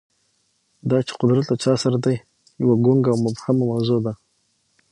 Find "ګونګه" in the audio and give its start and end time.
2.85-3.09